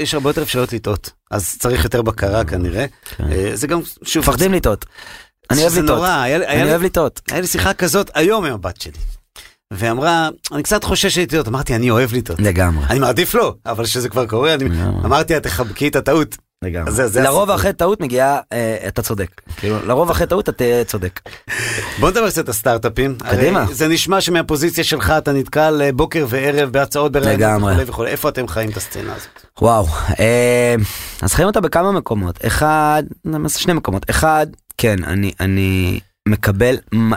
[0.01, 2.87] יש הרבה יותר אפשרויות לטעות, אז צריך יותר בקרה כנראה.
[3.21, 4.85] אה, זה גם, שוב, מפחדים לטעות.
[5.51, 6.05] אני אוהב לטעות.
[6.49, 7.21] אני אוהב לטעות.
[7.31, 8.93] היה לי שיחה כזאת היום עם הבת שלי.
[9.73, 12.41] ואמרה, אני קצת חוששת לטעות, אמרתי, אני אוהב לטעות.
[12.41, 12.85] לגמרי.
[12.91, 14.65] אני מעדיף לא, אבל כשזה כבר קורה, אני.
[15.05, 16.37] אמרתי לה, תחבקי את הטעות.
[16.65, 16.93] לגמרי.
[16.93, 17.51] זה- זה לרוב.
[17.51, 19.29] אחרי טעות מגיעה, אה, אתה צודק.
[19.57, 21.21] כאילו, לרוב אחרי טעות אתה תהיה צודק.
[22.01, 23.15] בוא נדבר קצת על סטארט-אפים.
[23.31, 23.65] קדימה.
[23.73, 27.73] זה נשמע שמהפוזיציה שלך אתה נתקל אה, בוקר וערב בהצעות ברעיונות לגמרי.
[27.73, 28.11] וכולי וכולי.
[28.11, 29.29] איפה אתם חיים את הסצנה הזאת?
[29.61, 29.87] וואו,
[30.21, 30.75] אה,
[31.23, 32.39] אז חיים אותה בכמה מקומות.
[32.47, 33.03] אחד,
[33.49, 34.11] שני מקומות.
[34.11, 34.47] אחד,
[34.79, 36.77] כן, אני, אני מקבל,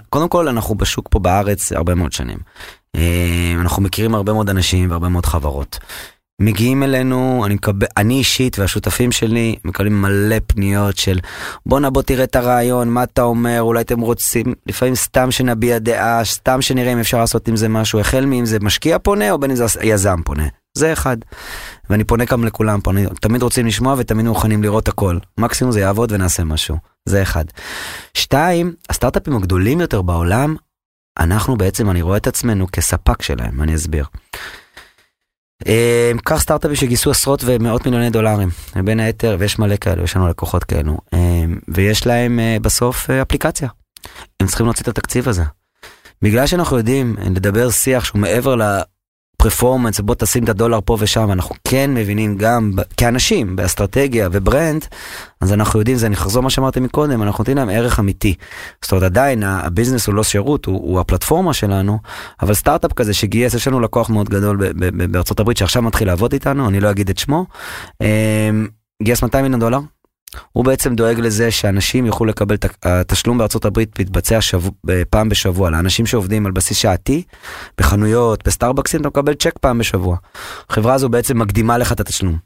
[0.10, 2.38] קודם כל אנחנו בשוק פה בארץ הרבה מאוד שנים.
[2.96, 3.02] אה,
[3.62, 5.78] אנחנו מכירים הרבה מאוד אנשים והרבה מאוד חברות.
[6.40, 11.20] מגיעים אלינו, אני מקבל, אני אישית והשותפים שלי מקבלים מלא פניות של
[11.66, 16.26] בואנה בוא תראה את הרעיון, מה אתה אומר, אולי אתם רוצים, לפעמים סתם שנביע דעה,
[16.26, 19.52] סתם שנראה אם אפשר לעשות עם זה משהו, החל מאם זה משקיע פונה או בין
[19.52, 21.18] אם זה יזם פונה, זה אחד.
[21.90, 25.18] ואני פונה גם לכולם פה, אני תמיד רוצים לשמוע ותמיד מוכנים לראות הכל.
[25.38, 27.46] מקסימום זה יעבוד ונעשה משהו, זה אחד.
[28.14, 30.56] שתיים, הסטארט-אפים הגדולים יותר בעולם,
[31.20, 34.06] אנחנו בעצם, אני רואה את עצמנו כספק שלהם, אני אסביר.
[35.68, 38.50] אה, קח סטארט-אפים שגייסו עשרות ומאות מיליוני דולרים,
[38.84, 43.70] בין היתר, ויש מלא כאלו, יש לנו לקוחות כאלו, אה, ויש להם אה, בסוף אפליקציה.
[44.40, 45.44] הם צריכים להוציא את התקציב הזה.
[46.22, 48.56] בגלל שאנחנו יודעים לדבר שיח שהוא מעבר
[49.40, 54.39] ל performance, בוא תשים את הדולר פה ושם, אנחנו כן מבינים גם כאנשים, באסטרטגיה ו
[54.39, 54.86] brand,
[55.42, 58.36] אז אנחנו יודעים, זה אני אחזור מה שאמרתי מקודם, אנחנו נותנים להם ערך אמיתי.
[58.82, 62.00] זאת אומרת, עדיין הביזנס הוא לא שירות, הוא, הוא הפלטפורמה שלנו,
[62.42, 64.58] אבל סטארט-אפ כזה שגייס, יש לנו לקוח מאוד גדול
[65.12, 67.46] בארצות הברית שעכשיו מתחיל לעבוד איתנו, אני לא אגיד את שמו,
[68.02, 68.68] אמ,
[69.04, 69.80] גייס 200 מיליון דולר.
[70.52, 74.72] הוא בעצם דואג לזה שאנשים יוכלו לקבל התשלום בארצות הברית מתבצע שבוע,
[75.10, 77.24] פעם בשבוע לאנשים שעובדים על בסיס שעתי
[77.78, 80.18] בחנויות בסטארבקסים אתה מקבל צ'ק פעם בשבוע.
[80.70, 82.38] החברה הזו בעצם מקדימה לך את התשלום.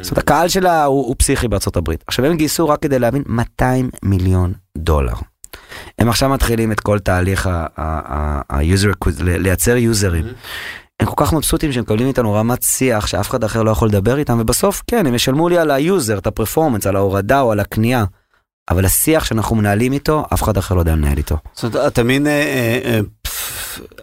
[0.00, 2.04] זאת אומרת הקהל שלה הוא, הוא פסיכי בארצות הברית.
[2.06, 5.14] עכשיו הם גייסו רק כדי להבין 200 מיליון דולר.
[5.98, 10.24] הם עכשיו מתחילים את כל תהליך ה-user, לייצר יוזרים.
[11.00, 14.18] הם כל כך מבסוטים שהם מקבלים איתנו רמת שיח שאף אחד אחר לא יכול לדבר
[14.18, 17.60] איתם, ובסוף, כן, הם ישלמו לי על היוזר, את ה performance, על ההורדה או על
[17.60, 18.04] הקנייה.
[18.70, 21.36] אבל השיח שאנחנו מנהלים איתו, אף אחד אחר לא יודע לנהל איתו.
[21.54, 23.00] זאת אומרת, אתה מין אה, אה, אה,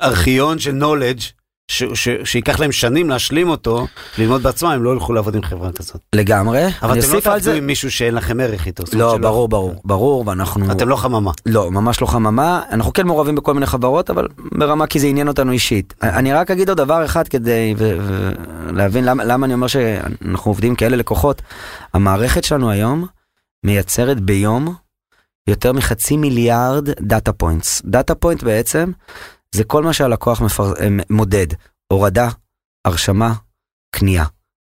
[0.02, 1.24] ארכיון של knowledge,
[1.68, 5.72] ש- ש- שייקח להם שנים להשלים אותו, ללמוד בעצמם, הם לא ילכו לעבוד עם חברה
[5.72, 5.98] כזאת.
[6.16, 6.66] לגמרי.
[6.82, 7.54] אבל אתם לא תעבדו זה.
[7.54, 8.84] עם מישהו שאין לכם ערך איתו.
[8.84, 10.72] לא, שלא- ברור, ברור, ברור, ואנחנו...
[10.72, 11.32] אתם לא חממה.
[11.46, 12.62] לא, ממש לא חממה.
[12.72, 15.94] אנחנו כן מעורבים בכל מיני חברות, אבל ברמה כי זה עניין אותנו אישית.
[16.04, 18.32] אני רק אגיד עוד דבר אחד כדי ו-
[18.72, 21.42] להבין למה, למה אני אומר שאנחנו עובדים כאלה לקוחות.
[21.94, 23.06] המערכת שלנו היום
[23.66, 24.76] מייצרת ביום
[25.50, 27.82] יותר מחצי מיליארד data points.
[27.86, 28.92] data point בעצם
[29.56, 30.74] זה כל מה שהלקוח מפר...
[31.10, 31.48] מודד,
[31.88, 32.30] הורדה,
[32.86, 33.34] הרשמה,
[33.96, 34.26] קנייה.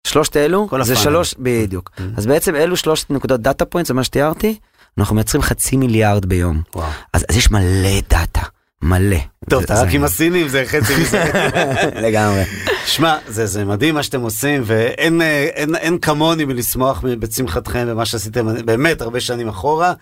[0.07, 0.97] שלושת אלו זה ה funnel.
[0.97, 1.91] שלוש, בדיוק.
[1.97, 2.03] Mm.
[2.17, 4.59] אז בעצם אלו שלושת נקודות data point, זה מה שתיארתי,
[4.99, 6.63] אנחנו מייצרים חצי מיליארד ביום.
[6.75, 6.89] וואו.
[7.13, 8.43] אז, אז יש מלא דאטה,
[8.83, 9.17] מלא.
[9.51, 10.05] טוב, אתה רק עם.
[10.05, 11.25] הסינים, זה חצי מזה.
[12.07, 12.43] לגמרי.
[12.87, 18.05] שמע, זה, זה מדהים מה שאתם עושים, ואין אה, אין, אין כמוני מלשמוח בצמיחתכם ומה
[18.05, 19.93] שעשיתם באמת הרבה שנים אחורה.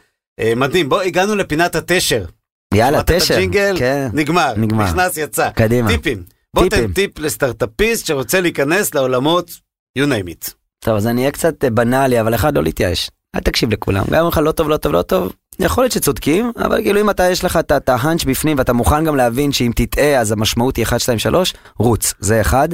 [0.40, 2.24] אה, מדהים, בוא, הגענו לפינת התשר.
[2.74, 3.34] יאללה, תשע.
[3.34, 3.74] הג'ינגל?
[3.78, 4.84] כן, נגמר, נגמר.
[4.84, 5.50] נכנס, יצא.
[5.50, 5.88] קדימה.
[5.88, 6.22] טיפים.
[6.54, 6.92] בוא תן.
[6.92, 9.50] טיפ לסטארט-אפיסט שרוצה להיכנס לעולמות,
[9.98, 10.50] you name it.
[10.84, 13.10] טוב, אז אני אהיה קצת אה, בנאלי, אבל אחד, לא להתייאש.
[13.34, 14.04] אל תקשיב לכולם.
[14.10, 17.10] גם אם לך לא טוב, לא טוב, לא טוב, יכול להיות שצודקים, אבל כאילו אם
[17.10, 20.82] אתה, יש לך את- ההאנץ' בפנים ואתה מוכן גם להבין שאם תטעה אז המשמעות היא
[20.84, 22.68] 1, 2, 3, רוץ, זה אחד.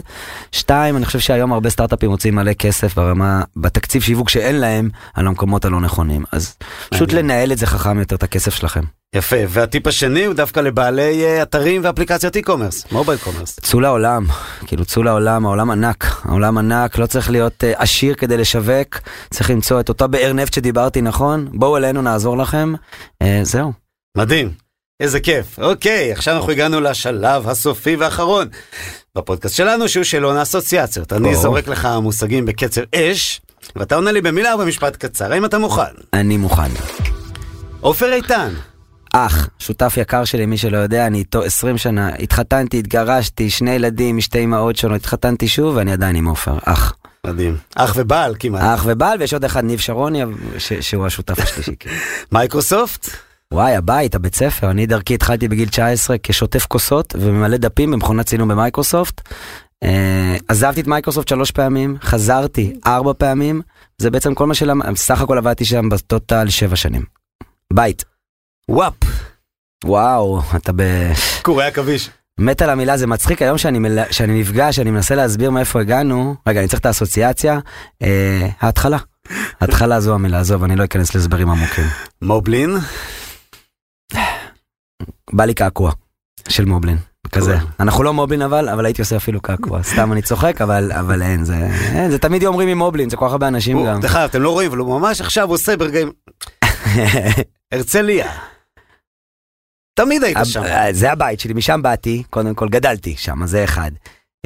[0.52, 5.26] שתיים, אני חושב שהיום הרבה סטארט-אפים רוצים מלא כסף ברמה, בתקציב שיווק שאין להם, על
[5.26, 6.24] המקומות הלא נכונים.
[6.32, 6.56] אז
[6.90, 7.12] פשוט.
[7.12, 8.82] לנהל את זה חכם יותר, את הכסף שלכם.
[9.14, 13.60] יפה, והטיפ השני הוא דווקא לבעלי אה, אתרים ואפליקציות e-commerce, מובייל קומרס.
[13.60, 14.26] צאו לעולם,
[14.66, 18.98] כאילו צאו לעולם, העולם ענק, העולם ענק, לא צריך להיות uh, עשיר כדי לשווק,
[19.30, 22.72] צריך למצוא את אותה באר נפט שדיברתי נכון, בואו אלינו נעזור לכם,
[23.22, 23.72] uh, זהו.
[24.16, 24.50] מדהים,
[25.00, 25.58] איזה כיף.
[25.58, 28.48] אוקיי, עכשיו אנחנו הגענו לשלב הסופי והאחרון
[29.14, 31.12] בפודקאסט שלנו, שהוא שאלון האסוציאציות.
[31.12, 31.34] אני.
[31.34, 33.40] זורק לך מושגים בקצב אש,
[33.76, 35.82] ואתה עונה לי במילה או במשפט קצר, האם אתה מוכן?
[36.12, 36.70] אני מוכן.
[37.80, 38.54] עופר איתן,
[39.26, 44.16] אח, שותף יקר שלי, מי שלא יודע, אני איתו 20 שנה, התחתנתי, התגרשתי, שני ילדים
[44.16, 46.94] משתי אמהות שונות, התחתנתי שוב ואני עדיין עם עופר, אח.
[47.26, 47.56] מדהים.
[47.74, 48.62] אח ובעל כמעט.
[48.62, 50.22] אח ובעל, ויש עוד אחד, ניב שרוני,
[50.58, 51.74] ש- שהוא השותף השלישי.
[51.80, 51.90] כן.
[52.32, 53.08] מייקרוסופט,
[53.54, 58.48] וואי, הבית, הבית ספר, אני דרכי התחלתי בגיל 19 כשוטף כוסות וממלא דפים במכונת צילום
[58.48, 59.20] במייקרוסופט.
[59.84, 63.62] אה, עזבתי את מייקרוסופט שלוש פעמים, חזרתי ארבע פעמים,
[63.98, 67.02] זה בעצם כל מה שלמד, סך הכל עבדתי שם בטוטל שבע שנים.
[67.72, 68.04] בית.
[68.68, 68.94] וואפ,
[69.84, 70.82] וואו, אתה ב...
[71.42, 72.10] קורי עכביש.
[72.40, 73.98] מת על המילה, זה מצחיק היום שאני, מל...
[74.10, 76.34] שאני נפגש, אני מנסה להסביר מאיפה הגענו.
[76.46, 77.58] רגע, אני צריך את האסוציאציה.
[78.02, 78.98] אה, ההתחלה.
[79.60, 81.84] ההתחלה זו המילה, עזוב, אני לא אכנס להסברים עמוקים.
[82.22, 82.76] מובלין,
[85.32, 85.92] בא לי קעקוע
[86.48, 86.98] של מובלין.
[87.32, 87.58] כזה.
[87.80, 89.82] אנחנו לא מובלין אבל, אבל הייתי עושה אפילו קעקוע.
[89.82, 93.26] סתם אני צוחק, אבל, אבל אין, זה, אין, זה תמיד אומרים עם מובלין, זה כל
[93.26, 94.00] כך הרבה אנשים גם.
[94.00, 96.12] דרך אגב, אתם לא רואים, אבל הוא ממש עכשיו עושה ברגעים,
[97.72, 98.32] הרצליה.
[99.98, 100.62] תמיד היית שם.
[100.62, 103.90] אה, זה הבית שלי, משם באתי, קודם כל גדלתי שם, זה אחד.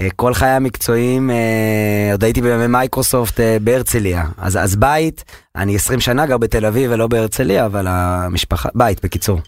[0.01, 4.25] אה, כל חיי המקצועיים, אה, עוד הייתי במייקרוסופט אה, בהרצליה.
[4.37, 5.25] אז, אז בית,
[5.57, 9.41] אני 20 שנה גר בתל אביב ולא בהרצליה, אבל המשפחה, בית בקיצור.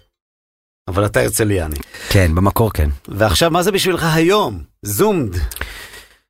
[0.89, 1.77] אבל אתה הרצליאני.
[2.09, 2.91] כן, במקור כן.
[3.09, 4.63] ועכשיו, מה זה בשבילך היום?
[4.83, 5.37] זומד.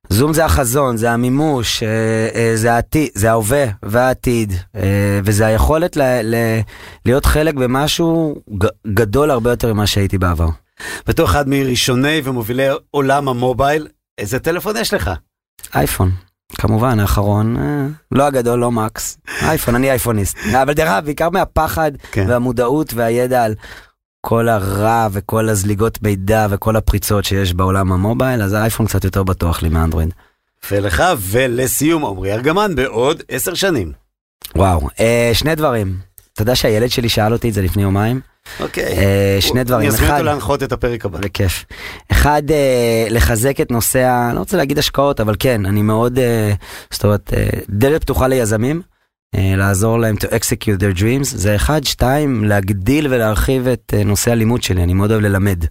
[0.09, 1.89] זום זה החזון, זה המימוש, אה,
[2.35, 6.35] אה, זה העתיד, זה ההווה והעתיד, אה, וזה היכולת ל, ל,
[7.05, 8.35] להיות חלק במשהו
[8.87, 10.47] גדול הרבה יותר ממה שהייתי בעבר.
[11.07, 13.87] בתור אחד מראשוני ומובילי עולם המובייל,
[14.17, 15.11] איזה טלפון יש לך?
[15.75, 16.11] אייפון,
[16.55, 17.57] כמובן, האחרון,
[18.11, 20.37] לא הגדול, לא מקס, אייפון, אני אייפוניסט.
[20.61, 22.25] אבל דרך אגב, בעיקר מהפחד כן.
[22.29, 23.55] והמודעות והידע על
[24.27, 29.61] כל הרע וכל הזליגות מידע וכל הפריצות שיש בעולם המובייל, אז האייפון קצת יותר בטוח
[29.61, 30.13] לי מאנדרואיד.
[30.71, 33.91] ולך, ולסיום, עמרי ארגמן, בעוד עשר שנים.
[34.55, 35.97] וואו, אה, שני דברים.
[36.33, 38.21] אתה יודע שהילד שלי שאל אותי את זה לפני יומיים?
[38.59, 38.97] אוקיי.
[38.97, 39.81] אה, שני דברים.
[39.81, 41.19] אני אזמין אחד, אותו להנחות את הפרק הבא.
[41.19, 41.65] בכיף.
[42.11, 44.33] אחד, אה, לחזק את נושא, ה...
[44.33, 46.53] לא רוצה להגיד השקעות, אבל כן, אני מאוד, אה,
[46.91, 48.81] זאת אומרת, אה, דלת פתוחה ליזמים,
[49.57, 51.83] לעזור להם to execute their dreams, זה אחד.
[51.83, 55.65] שתיים, להגדיל ולהרחיב את אה, נושא הלימוד שלי, אני מאוד אוהב ללמד.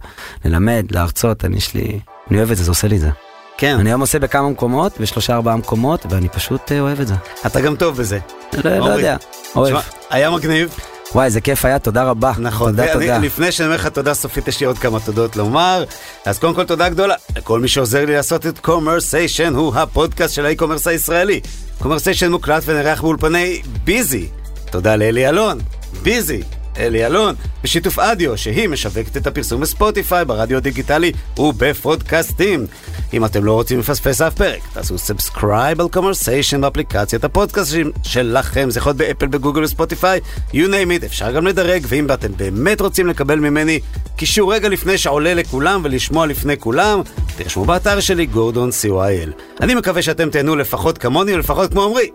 [0.45, 1.99] ללמד, להרצות, אני יש לי,
[2.31, 3.09] אני אוהב את זה, זה עושה לי זה.
[3.57, 7.13] כן, אני היום עושה בכמה מקומות, בשלושה ארבעה מקומות, ואני פשוט אה, אוהב את זה.
[7.45, 8.19] אתה גם טוב בזה.
[8.63, 9.17] לא, לא יודע,
[9.55, 9.77] אוהב.
[10.09, 10.75] היה מגניב.
[11.15, 12.31] וואי, איזה כיף היה, תודה רבה.
[12.39, 13.17] נכון, תודה, ואני- תודה.
[13.17, 15.83] לפני שאני אומר לך תודה סופית, יש לי עוד כמה תודות לומר.
[16.25, 20.45] אז קודם כל תודה גדולה לכל מי שעוזר לי לעשות את קומרסיישן, הוא הפודקאסט של
[20.45, 21.39] ה e-commerce הישראלי.
[21.81, 24.27] קומרסיישן מוקלט ונערך באולפני ביזי.
[24.71, 25.59] תודה לאלי אלון,
[26.03, 26.41] ביזי.
[26.77, 32.65] אלי אלון, בשיתוף אדיו, שהיא משווקת את הפרסום ב Spotify, ברדיו הדיגיטלי ובפודקאסטים.
[33.13, 38.79] אם אתם לא רוצים לפספס אף פרק, תעשו subscribe על קומרסיישן באפליקציית הפודקאסטים שלכם, זה
[38.79, 40.19] יכול להיות באפל, בגוגל ו Spotify,
[40.53, 43.79] you name it, אפשר גם לדרג, ואם אתם באמת רוצים לקבל ממני
[44.15, 47.01] קישור רגע לפני שעולה לכולם ולשמוע לפני כולם,
[47.37, 49.61] תרשמו באתר שלי גורדון co.il.
[49.61, 52.09] אני מקווה שאתם תהנו לפחות כמוני ולפחות כמו עמרי.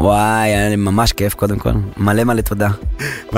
[0.00, 1.70] וואי, היה לי ממש כיף קודם כל.
[1.96, 2.68] מלא מלא תודה.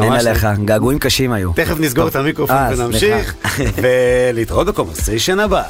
[0.03, 1.53] אין עליך, געגועים קשים היו.
[1.53, 3.35] תכף נסגור את המיקרופון אה, ונמשיך,
[4.33, 5.63] ולהתראות בקומרסיישן הבא.